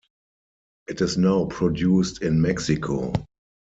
It 0.87 0.99
is 1.01 1.15
now 1.19 1.45
produced 1.45 2.23
in 2.23 2.41
Mexico. 2.41 3.13